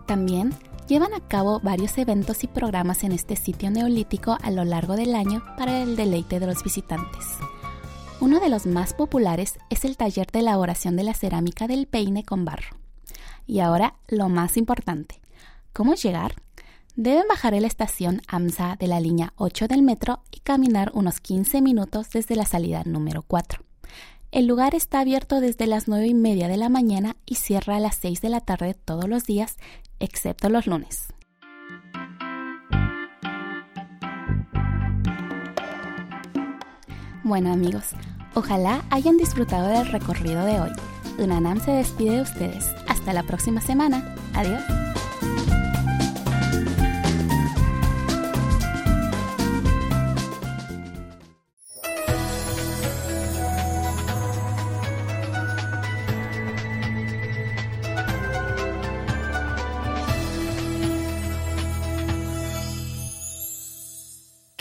También 0.07 0.55
llevan 0.87 1.15
a 1.15 1.21
cabo 1.21 1.61
varios 1.61 1.97
eventos 1.99 2.45
y 2.45 2.47
programas 2.47 3.05
en 3.05 3.13
este 3.13 3.37
sitio 3.37 3.71
neolítico 3.71 4.37
a 4.41 4.51
lo 4.51 4.65
largo 4.65 4.97
del 4.97 5.15
año 5.15 5.43
para 5.57 5.83
el 5.83 5.97
deleite 5.97 6.39
de 6.39 6.47
los 6.47 6.63
visitantes. 6.63 7.25
Uno 8.25 8.41
de 8.41 8.49
los 8.49 8.65
más 8.65 8.95
populares 8.95 9.59
es 9.69 9.85
el 9.85 9.99
taller 9.99 10.29
de 10.29 10.39
elaboración 10.39 10.97
de 10.97 11.03
la 11.03 11.13
cerámica 11.13 11.67
del 11.67 11.87
peine 11.87 12.25
con 12.25 12.47
barro. 12.47 12.75
Y 13.47 13.61
ahora 13.61 13.97
lo 14.09 14.31
más 14.31 14.57
importante, 14.57 15.21
¿cómo 15.75 15.93
llegar? 15.95 16.35
Deben 16.97 17.29
bajar 17.29 17.53
en 17.53 17.61
la 17.61 17.69
estación 17.69 18.23
AMSA 18.27 18.77
de 18.77 18.87
la 18.87 18.99
línea 18.99 19.35
8 19.37 19.69
del 19.69 19.83
metro 19.83 20.23
y 20.33 20.41
caminar 20.41 20.91
unos 20.95 21.21
15 21.21 21.61
minutos 21.61 22.09
desde 22.15 22.35
la 22.35 22.47
salida 22.47 22.83
número 22.87 23.21
4. 23.21 23.63
El 24.33 24.47
lugar 24.47 24.75
está 24.75 25.01
abierto 25.01 25.41
desde 25.41 25.67
las 25.67 25.87
9 25.87 26.07
y 26.07 26.15
media 26.15 26.49
de 26.49 26.57
la 26.57 26.71
mañana 26.71 27.19
y 27.27 27.35
cierra 27.35 27.77
a 27.77 27.81
las 27.81 27.97
6 27.97 28.23
de 28.23 28.31
la 28.31 28.41
tarde 28.41 28.73
todos 28.73 29.07
los 29.07 29.25
días 29.25 29.59
excepto 30.01 30.49
los 30.49 30.67
lunes. 30.67 31.09
Bueno 37.25 37.51
amigos, 37.55 37.95
ojalá 38.35 38.85
hayan 38.91 39.17
disfrutado 39.17 39.69
del 39.69 39.91
recorrido 39.91 40.45
de 40.45 40.61
hoy. 40.61 40.71
Unanam 41.19 41.61
se 41.61 41.71
despide 41.71 42.17
de 42.17 42.23
ustedes. 42.23 42.67
Hasta 42.89 43.13
la 43.13 43.23
próxima 43.23 43.61
semana. 43.61 44.15
Adiós. 44.35 44.63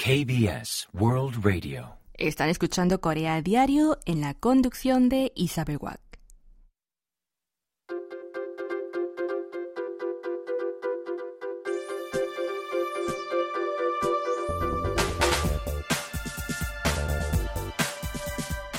KBS 0.04 0.90
World 0.94 1.44
Radio. 1.44 2.03
Están 2.16 2.50
escuchando 2.50 3.02
Corea 3.02 3.42
Diario 3.42 3.98
en 4.06 4.22
la 4.22 4.36
conducción 4.36 5.10
de 5.10 5.32
Isabel 5.36 5.78
Watt. 5.82 6.03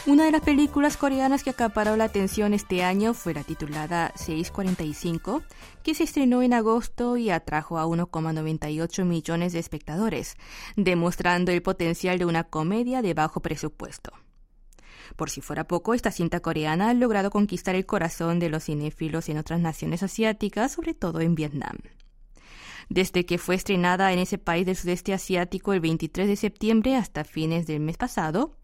Una 0.07 0.27
de 0.27 0.33
las 0.33 0.43
películas 0.43 0.99
coreanas 0.99 1.43
que 1.43 1.49
acaparó 1.49 1.97
la 1.97 2.05
atención 2.05 2.53
este 2.53 2.85
año 2.85 3.15
fue 3.15 3.33
la 3.33 3.43
titulada 3.43 4.13
645, 4.17 5.43
que 5.83 5.95
se 5.95 6.05
estrenó 6.05 6.43
en 6.43 6.53
agosto 6.53 7.17
y 7.17 7.31
atrajo 7.31 7.79
a 7.79 7.87
1,98 7.87 9.03
millones 9.07 9.55
de 9.55 9.61
espectadores, 9.61 10.37
demostrando 10.77 11.53
el 11.53 11.63
potencial 11.63 12.19
de 12.19 12.27
una 12.27 12.45
comedia 12.45 13.01
de 13.01 13.15
bajo 13.15 13.41
presupuesto. 13.41 14.13
Por 15.17 15.31
si 15.31 15.41
fuera 15.41 15.65
poco, 15.65 15.95
esta 15.95 16.11
cinta 16.11 16.41
coreana 16.41 16.91
ha 16.91 16.95
logrado 16.95 17.31
conquistar 17.31 17.75
el 17.75 17.87
corazón 17.87 18.39
de 18.41 18.51
los 18.51 18.65
cinéfilos 18.65 19.31
en 19.31 19.39
otras 19.39 19.61
naciones 19.61 20.03
asiáticas, 20.03 20.73
sobre 20.73 20.93
todo 20.93 21.23
en 21.23 21.35
Vietnam. 21.35 21.79
Desde 22.91 23.25
que 23.25 23.39
fue 23.39 23.55
estrenada 23.55 24.13
en 24.13 24.19
ese 24.19 24.37
país 24.37 24.67
del 24.67 24.77
sudeste 24.77 25.15
asiático 25.15 25.73
el 25.73 25.81
23 25.81 26.29
de 26.29 26.37
septiembre 26.37 26.97
hasta 26.97 27.25
fines 27.25 27.67
del 27.67 27.81
mes 27.81 27.97
pasado, 27.97 28.59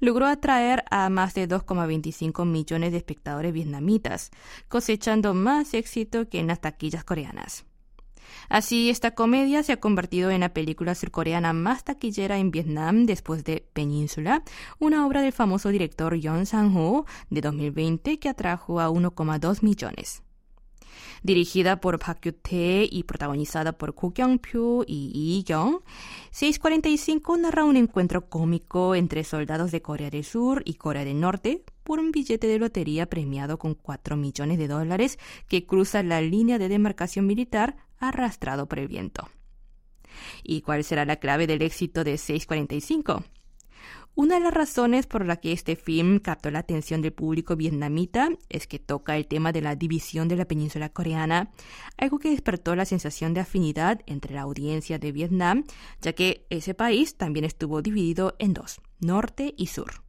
logró 0.00 0.26
atraer 0.26 0.84
a 0.90 1.08
más 1.08 1.34
de 1.34 1.48
2,25 1.48 2.44
millones 2.46 2.92
de 2.92 2.98
espectadores 2.98 3.52
vietnamitas, 3.52 4.30
cosechando 4.68 5.34
más 5.34 5.74
éxito 5.74 6.28
que 6.28 6.38
en 6.38 6.46
las 6.46 6.60
taquillas 6.60 7.04
coreanas. 7.04 7.64
Así, 8.48 8.90
esta 8.90 9.14
comedia 9.14 9.62
se 9.62 9.72
ha 9.72 9.80
convertido 9.80 10.30
en 10.30 10.40
la 10.40 10.52
película 10.52 10.94
surcoreana 10.94 11.52
más 11.52 11.84
taquillera 11.84 12.38
en 12.38 12.50
Vietnam 12.50 13.06
después 13.06 13.44
de 13.44 13.66
Península, 13.72 14.42
una 14.78 15.06
obra 15.06 15.22
del 15.22 15.32
famoso 15.32 15.70
director 15.70 16.14
Yoon 16.14 16.46
Sang-ho 16.46 17.06
de 17.30 17.40
2020 17.40 18.18
que 18.18 18.28
atrajo 18.28 18.80
a 18.80 18.90
1,2 18.90 19.62
millones 19.62 20.22
dirigida 21.22 21.80
por 21.80 21.98
Park 21.98 22.20
Kyu-tae 22.22 22.88
y 22.90 23.04
protagonizada 23.04 23.72
por 23.72 23.94
Ko 23.94 24.12
Kyung-pyo 24.12 24.84
y 24.86 25.12
Lee 25.14 25.44
Kyung. 25.44 25.80
645 26.30 27.36
narra 27.36 27.64
un 27.64 27.76
encuentro 27.76 28.28
cómico 28.28 28.94
entre 28.94 29.24
soldados 29.24 29.70
de 29.70 29.82
Corea 29.82 30.10
del 30.10 30.24
Sur 30.24 30.62
y 30.64 30.74
Corea 30.74 31.04
del 31.04 31.20
Norte 31.20 31.64
por 31.82 31.98
un 31.98 32.12
billete 32.12 32.46
de 32.46 32.58
lotería 32.58 33.06
premiado 33.06 33.58
con 33.58 33.74
4 33.74 34.16
millones 34.16 34.58
de 34.58 34.68
dólares 34.68 35.18
que 35.48 35.66
cruza 35.66 36.02
la 36.02 36.20
línea 36.20 36.58
de 36.58 36.68
demarcación 36.68 37.26
militar 37.26 37.76
arrastrado 37.98 38.68
por 38.68 38.78
el 38.78 38.88
viento. 38.88 39.28
¿Y 40.42 40.62
cuál 40.62 40.84
será 40.84 41.04
la 41.04 41.16
clave 41.16 41.46
del 41.46 41.62
éxito 41.62 42.04
de 42.04 42.18
645? 42.18 43.24
Una 44.20 44.34
de 44.34 44.40
las 44.40 44.52
razones 44.52 45.06
por 45.06 45.24
la 45.24 45.36
que 45.36 45.52
este 45.52 45.76
film 45.76 46.18
captó 46.18 46.50
la 46.50 46.58
atención 46.58 47.02
del 47.02 47.12
público 47.12 47.54
vietnamita 47.54 48.30
es 48.48 48.66
que 48.66 48.80
toca 48.80 49.16
el 49.16 49.28
tema 49.28 49.52
de 49.52 49.60
la 49.60 49.76
división 49.76 50.26
de 50.26 50.34
la 50.34 50.44
península 50.44 50.88
coreana, 50.88 51.52
algo 51.96 52.18
que 52.18 52.30
despertó 52.30 52.74
la 52.74 52.84
sensación 52.84 53.32
de 53.32 53.42
afinidad 53.42 54.00
entre 54.06 54.34
la 54.34 54.40
audiencia 54.40 54.98
de 54.98 55.12
Vietnam, 55.12 55.62
ya 56.00 56.14
que 56.14 56.44
ese 56.50 56.74
país 56.74 57.16
también 57.16 57.44
estuvo 57.44 57.80
dividido 57.80 58.34
en 58.40 58.54
dos, 58.54 58.80
norte 58.98 59.54
y 59.56 59.68
sur. 59.68 60.02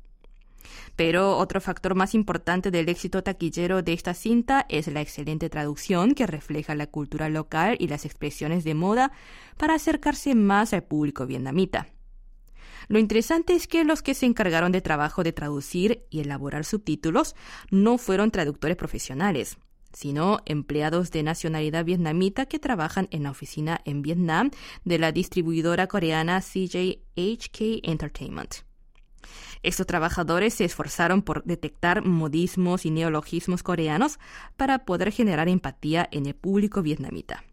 Pero 0.96 1.38
otro 1.38 1.62
factor 1.62 1.94
más 1.94 2.16
importante 2.16 2.72
del 2.72 2.89
éxito 2.89 3.22
taquillero 3.22 3.84
de 3.84 3.94
esta 3.94 4.16
cinta 4.16 4.66
es 4.70 4.88
la 4.88 5.01
excelente 5.01 5.51
traducción 5.51 6.16
que 6.16 6.25
refleja 6.25 6.74
la 6.74 6.88
cultura 6.88 7.30
local 7.30 7.78
y 7.80 7.88
las 7.88 8.06
expresiones 8.06 8.63
de 8.63 8.74
moda 8.74 9.12
para 9.56 9.75
acercarse 9.75 10.34
más 10.34 10.74
al 10.74 10.82
público 10.82 11.28
vietnamita. 11.28 11.89
Lo 12.89 12.98
interesante 12.98 13.53
es 13.53 13.67
que 13.67 13.84
los 13.84 14.01
que 14.01 14.15
se 14.15 14.25
encargaron 14.25 14.72
de 14.72 14.81
trabajo 14.81 15.24
de 15.24 15.31
traducir 15.31 16.08
y 16.10 16.22
elaborar 16.22 16.65
subtítulos 16.65 17.36
no 17.69 18.00
fueron 18.00 18.31
traductores 18.31 18.75
profesionales. 18.75 19.58
sino 19.91 20.41
empleados 20.46 21.10
de 21.10 21.24
nacionalidad 21.24 21.84
vietnamita 21.84 22.46
que 22.46 22.60
trabajan 22.60 23.08
en 23.10 23.24
la 23.24 23.31
oficina 23.31 23.81
en 23.86 24.03
Vietnam 24.03 24.51
de 24.86 25.00
la 25.00 25.12
distribuidora 25.12 25.88
coreana 25.88 26.41
CJHK 26.41 27.81
Entertainment. 27.81 28.53
Estos 29.63 29.88
trabajadores 29.88 30.53
se 30.53 30.65
esforzaron 30.65 31.24
por 31.24 31.43
detectar 31.43 32.05
modismos 32.05 32.86
y 32.86 32.91
neologismos 32.91 33.63
coreanos 33.63 34.19
para 34.58 34.86
poder 34.86 35.12
generar 35.12 35.50
empatía 35.50 36.08
en 36.12 36.27
el 36.27 36.36
público 36.36 36.84
vietnamita. 36.84 37.43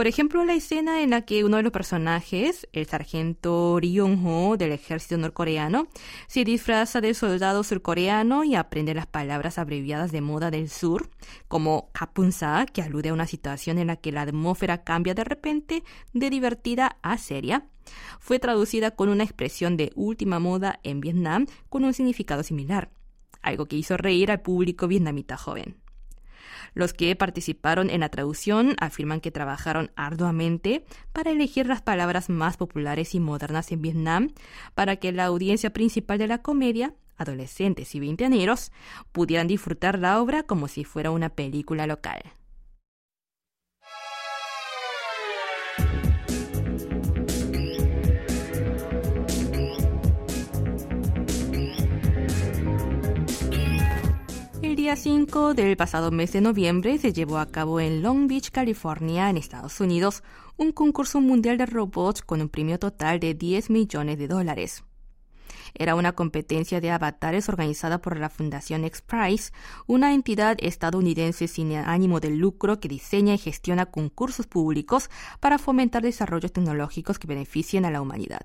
Por 0.00 0.06
ejemplo, 0.06 0.46
la 0.46 0.54
escena 0.54 1.02
en 1.02 1.10
la 1.10 1.26
que 1.26 1.44
uno 1.44 1.58
de 1.58 1.62
los 1.62 1.72
personajes, 1.72 2.66
el 2.72 2.86
sargento 2.86 3.78
Ryong-ho 3.78 4.56
del 4.56 4.72
ejército 4.72 5.18
norcoreano, 5.18 5.88
se 6.26 6.42
disfraza 6.42 7.02
de 7.02 7.12
soldado 7.12 7.62
surcoreano 7.62 8.42
y 8.42 8.54
aprende 8.54 8.94
las 8.94 9.06
palabras 9.06 9.58
abreviadas 9.58 10.10
de 10.10 10.22
moda 10.22 10.50
del 10.50 10.70
sur, 10.70 11.10
como 11.48 11.90
kapunsa, 11.92 12.64
que 12.64 12.80
alude 12.80 13.10
a 13.10 13.12
una 13.12 13.26
situación 13.26 13.76
en 13.76 13.88
la 13.88 13.96
que 13.96 14.10
la 14.10 14.22
atmósfera 14.22 14.84
cambia 14.84 15.12
de 15.12 15.24
repente 15.24 15.84
de 16.14 16.30
divertida 16.30 16.96
a 17.02 17.18
seria, 17.18 17.66
fue 18.20 18.38
traducida 18.38 18.92
con 18.92 19.10
una 19.10 19.24
expresión 19.24 19.76
de 19.76 19.92
última 19.96 20.38
moda 20.38 20.80
en 20.82 21.02
Vietnam 21.02 21.44
con 21.68 21.84
un 21.84 21.92
significado 21.92 22.42
similar, 22.42 22.88
algo 23.42 23.66
que 23.66 23.76
hizo 23.76 23.98
reír 23.98 24.30
al 24.30 24.40
público 24.40 24.88
vietnamita 24.88 25.36
joven. 25.36 25.76
Los 26.74 26.92
que 26.92 27.14
participaron 27.16 27.90
en 27.90 28.00
la 28.00 28.08
traducción 28.08 28.76
afirman 28.80 29.20
que 29.20 29.30
trabajaron 29.30 29.90
arduamente 29.96 30.84
para 31.12 31.30
elegir 31.30 31.66
las 31.66 31.82
palabras 31.82 32.28
más 32.28 32.56
populares 32.56 33.14
y 33.14 33.20
modernas 33.20 33.72
en 33.72 33.82
Vietnam 33.82 34.30
para 34.74 34.96
que 34.96 35.12
la 35.12 35.24
audiencia 35.24 35.70
principal 35.70 36.18
de 36.18 36.28
la 36.28 36.38
comedia, 36.38 36.94
adolescentes 37.16 37.94
y 37.94 38.00
veinteañeros, 38.00 38.72
pudieran 39.12 39.46
disfrutar 39.46 39.98
la 39.98 40.20
obra 40.20 40.42
como 40.42 40.68
si 40.68 40.84
fuera 40.84 41.10
una 41.10 41.28
película 41.30 41.86
local. 41.86 42.22
Día 54.76 54.94
5 54.94 55.54
del 55.54 55.76
pasado 55.76 56.12
mes 56.12 56.32
de 56.32 56.40
noviembre 56.40 56.96
se 56.98 57.12
llevó 57.12 57.38
a 57.38 57.50
cabo 57.50 57.80
en 57.80 58.02
Long 58.02 58.28
Beach, 58.28 58.50
California, 58.50 59.28
en 59.28 59.36
Estados 59.36 59.80
Unidos, 59.80 60.22
un 60.56 60.70
concurso 60.70 61.20
mundial 61.20 61.58
de 61.58 61.66
robots 61.66 62.22
con 62.22 62.40
un 62.40 62.48
premio 62.48 62.78
total 62.78 63.18
de 63.18 63.34
10 63.34 63.68
millones 63.68 64.16
de 64.18 64.28
dólares. 64.28 64.84
Era 65.74 65.96
una 65.96 66.12
competencia 66.12 66.80
de 66.80 66.92
avatares 66.92 67.48
organizada 67.48 68.00
por 68.00 68.16
la 68.16 68.30
Fundación 68.30 68.84
X 68.84 69.02
Prize, 69.02 69.52
una 69.88 70.14
entidad 70.14 70.56
estadounidense 70.60 71.48
sin 71.48 71.74
ánimo 71.74 72.20
de 72.20 72.30
lucro 72.30 72.78
que 72.78 72.88
diseña 72.88 73.34
y 73.34 73.38
gestiona 73.38 73.86
concursos 73.86 74.46
públicos 74.46 75.10
para 75.40 75.58
fomentar 75.58 76.02
desarrollos 76.02 76.52
tecnológicos 76.52 77.18
que 77.18 77.26
beneficien 77.26 77.84
a 77.86 77.90
la 77.90 78.00
humanidad. 78.00 78.42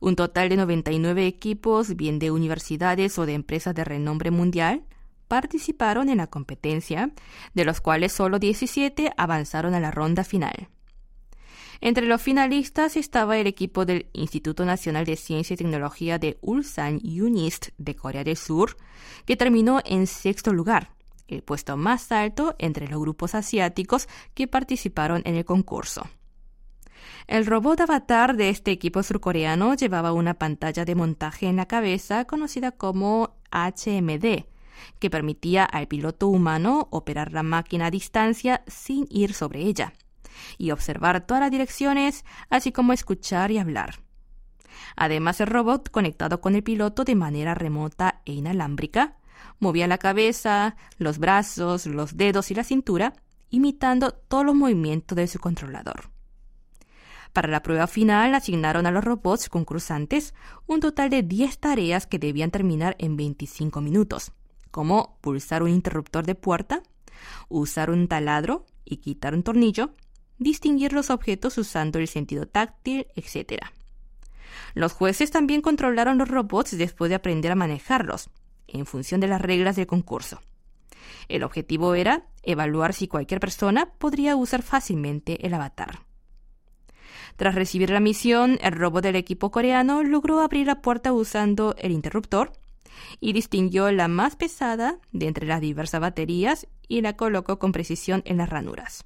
Un 0.00 0.16
total 0.16 0.48
de 0.48 0.56
99 0.56 1.28
equipos, 1.28 1.94
bien 1.94 2.18
de 2.18 2.32
universidades 2.32 3.18
o 3.20 3.26
de 3.26 3.34
empresas 3.34 3.72
de 3.74 3.84
renombre 3.84 4.32
mundial, 4.32 4.84
participaron 5.32 6.10
en 6.10 6.18
la 6.18 6.26
competencia, 6.26 7.10
de 7.54 7.64
los 7.64 7.80
cuales 7.80 8.12
solo 8.12 8.38
17 8.38 9.12
avanzaron 9.16 9.72
a 9.72 9.80
la 9.80 9.90
ronda 9.90 10.24
final. 10.24 10.68
Entre 11.80 12.04
los 12.04 12.20
finalistas 12.20 12.98
estaba 12.98 13.38
el 13.38 13.46
equipo 13.46 13.86
del 13.86 14.10
Instituto 14.12 14.66
Nacional 14.66 15.06
de 15.06 15.16
Ciencia 15.16 15.54
y 15.54 15.56
Tecnología 15.56 16.18
de 16.18 16.36
Ulsan 16.42 17.00
UNIST 17.02 17.68
de 17.78 17.96
Corea 17.96 18.24
del 18.24 18.36
Sur, 18.36 18.76
que 19.24 19.38
terminó 19.38 19.80
en 19.86 20.06
sexto 20.06 20.52
lugar, 20.52 20.90
el 21.28 21.42
puesto 21.42 21.78
más 21.78 22.12
alto 22.12 22.54
entre 22.58 22.86
los 22.86 23.00
grupos 23.00 23.34
asiáticos 23.34 24.08
que 24.34 24.48
participaron 24.48 25.22
en 25.24 25.36
el 25.36 25.46
concurso. 25.46 26.10
El 27.26 27.46
robot 27.46 27.80
avatar 27.80 28.36
de 28.36 28.50
este 28.50 28.70
equipo 28.70 29.02
surcoreano 29.02 29.72
llevaba 29.76 30.12
una 30.12 30.34
pantalla 30.34 30.84
de 30.84 30.94
montaje 30.94 31.46
en 31.46 31.56
la 31.56 31.64
cabeza 31.64 32.26
conocida 32.26 32.72
como 32.72 33.34
HMD, 33.50 34.51
que 34.98 35.10
permitía 35.10 35.64
al 35.64 35.88
piloto 35.88 36.28
humano 36.28 36.88
operar 36.90 37.32
la 37.32 37.42
máquina 37.42 37.86
a 37.86 37.90
distancia 37.90 38.62
sin 38.66 39.06
ir 39.10 39.34
sobre 39.34 39.60
ella 39.62 39.92
y 40.58 40.70
observar 40.70 41.26
todas 41.26 41.42
las 41.42 41.50
direcciones, 41.50 42.24
así 42.50 42.72
como 42.72 42.92
escuchar 42.92 43.50
y 43.50 43.58
hablar. 43.58 44.00
Además, 44.96 45.40
el 45.40 45.46
robot, 45.46 45.90
conectado 45.90 46.40
con 46.40 46.54
el 46.54 46.62
piloto 46.62 47.04
de 47.04 47.14
manera 47.14 47.54
remota 47.54 48.22
e 48.24 48.32
inalámbrica, 48.32 49.16
movía 49.58 49.86
la 49.86 49.98
cabeza, 49.98 50.76
los 50.98 51.18
brazos, 51.18 51.86
los 51.86 52.16
dedos 52.16 52.50
y 52.50 52.54
la 52.54 52.64
cintura, 52.64 53.14
imitando 53.50 54.12
todos 54.12 54.44
los 54.44 54.54
movimientos 54.54 55.16
de 55.16 55.28
su 55.28 55.38
controlador. 55.38 56.10
Para 57.32 57.48
la 57.48 57.62
prueba 57.62 57.86
final 57.86 58.34
asignaron 58.34 58.86
a 58.86 58.90
los 58.90 59.04
robots 59.04 59.48
concursantes 59.48 60.34
un 60.66 60.80
total 60.80 61.08
de 61.08 61.22
10 61.22 61.58
tareas 61.58 62.06
que 62.06 62.18
debían 62.18 62.50
terminar 62.50 62.94
en 62.98 63.16
25 63.16 63.80
minutos 63.80 64.32
como 64.72 65.18
pulsar 65.20 65.62
un 65.62 65.68
interruptor 65.68 66.26
de 66.26 66.34
puerta, 66.34 66.82
usar 67.48 67.90
un 67.90 68.08
taladro 68.08 68.66
y 68.84 68.96
quitar 68.96 69.34
un 69.34 69.44
tornillo, 69.44 69.94
distinguir 70.38 70.92
los 70.92 71.10
objetos 71.10 71.56
usando 71.58 72.00
el 72.00 72.08
sentido 72.08 72.46
táctil, 72.46 73.06
etc. 73.14 73.62
Los 74.74 74.92
jueces 74.92 75.30
también 75.30 75.60
controlaron 75.60 76.18
los 76.18 76.28
robots 76.28 76.76
después 76.76 77.08
de 77.10 77.14
aprender 77.14 77.52
a 77.52 77.56
manejarlos, 77.56 78.30
en 78.66 78.86
función 78.86 79.20
de 79.20 79.28
las 79.28 79.40
reglas 79.40 79.76
del 79.76 79.86
concurso. 79.86 80.40
El 81.28 81.42
objetivo 81.42 81.94
era 81.94 82.26
evaluar 82.42 82.94
si 82.94 83.06
cualquier 83.06 83.40
persona 83.40 83.92
podría 83.98 84.36
usar 84.36 84.62
fácilmente 84.62 85.46
el 85.46 85.54
avatar. 85.54 86.00
Tras 87.36 87.54
recibir 87.54 87.90
la 87.90 88.00
misión, 88.00 88.58
el 88.62 88.72
robot 88.72 89.02
del 89.02 89.16
equipo 89.16 89.50
coreano 89.50 90.02
logró 90.02 90.40
abrir 90.40 90.66
la 90.66 90.80
puerta 90.80 91.12
usando 91.12 91.74
el 91.78 91.92
interruptor 91.92 92.52
y 93.20 93.32
distinguió 93.32 93.90
la 93.92 94.08
más 94.08 94.36
pesada 94.36 94.98
de 95.12 95.26
entre 95.26 95.46
las 95.46 95.60
diversas 95.60 96.00
baterías 96.00 96.66
y 96.88 97.00
la 97.00 97.16
colocó 97.16 97.58
con 97.58 97.72
precisión 97.72 98.22
en 98.24 98.36
las 98.36 98.48
ranuras. 98.48 99.04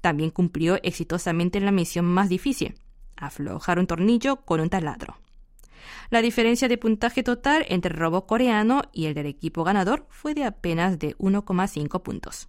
También 0.00 0.30
cumplió 0.30 0.78
exitosamente 0.82 1.60
la 1.60 1.72
misión 1.72 2.04
más 2.04 2.28
difícil, 2.28 2.74
aflojar 3.16 3.78
un 3.78 3.86
tornillo 3.86 4.36
con 4.44 4.60
un 4.60 4.70
taladro. 4.70 5.16
La 6.10 6.22
diferencia 6.22 6.68
de 6.68 6.78
puntaje 6.78 7.22
total 7.22 7.64
entre 7.68 7.92
el 7.92 7.98
robot 7.98 8.26
coreano 8.26 8.82
y 8.92 9.06
el 9.06 9.14
del 9.14 9.26
equipo 9.26 9.64
ganador 9.64 10.06
fue 10.08 10.34
de 10.34 10.44
apenas 10.44 10.98
de 10.98 11.16
1,5 11.18 12.02
puntos. 12.02 12.48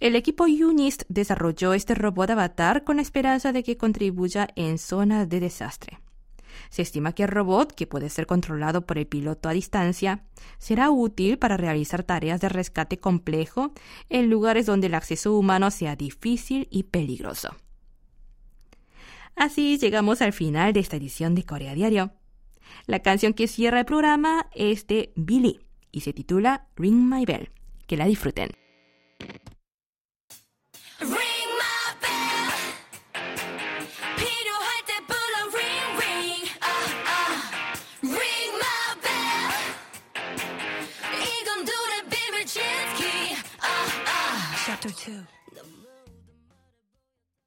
El 0.00 0.16
equipo 0.16 0.44
UNIST 0.44 1.04
desarrolló 1.08 1.72
este 1.72 1.94
robot 1.94 2.30
avatar 2.30 2.84
con 2.84 2.96
la 2.96 3.02
esperanza 3.02 3.52
de 3.52 3.62
que 3.62 3.76
contribuya 3.76 4.48
en 4.56 4.78
zonas 4.78 5.28
de 5.28 5.40
desastre. 5.40 6.00
Se 6.74 6.82
estima 6.82 7.12
que 7.12 7.22
el 7.22 7.28
robot, 7.28 7.72
que 7.72 7.86
puede 7.86 8.10
ser 8.10 8.26
controlado 8.26 8.84
por 8.84 8.98
el 8.98 9.06
piloto 9.06 9.48
a 9.48 9.52
distancia, 9.52 10.24
será 10.58 10.90
útil 10.90 11.38
para 11.38 11.56
realizar 11.56 12.02
tareas 12.02 12.40
de 12.40 12.48
rescate 12.48 12.98
complejo 12.98 13.72
en 14.08 14.28
lugares 14.28 14.66
donde 14.66 14.88
el 14.88 14.94
acceso 14.94 15.38
humano 15.38 15.70
sea 15.70 15.94
difícil 15.94 16.66
y 16.72 16.82
peligroso. 16.82 17.54
Así 19.36 19.78
llegamos 19.78 20.20
al 20.20 20.32
final 20.32 20.72
de 20.72 20.80
esta 20.80 20.96
edición 20.96 21.36
de 21.36 21.44
Corea 21.44 21.74
Diario. 21.74 22.10
La 22.86 22.98
canción 22.98 23.34
que 23.34 23.46
cierra 23.46 23.78
el 23.78 23.86
programa 23.86 24.48
es 24.52 24.88
de 24.88 25.12
Billy 25.14 25.60
y 25.92 26.00
se 26.00 26.12
titula 26.12 26.66
Ring 26.74 27.08
My 27.08 27.24
Bell. 27.24 27.50
Que 27.86 27.96
la 27.96 28.06
disfruten. 28.06 28.50
Chapter 44.84 45.12
2. 45.12 45.43